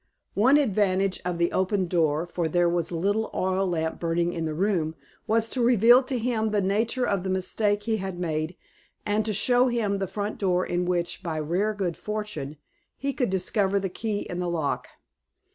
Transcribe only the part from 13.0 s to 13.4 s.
could